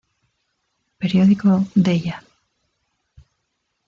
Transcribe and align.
Periódico 1.01 1.49
Deia. 1.85 2.15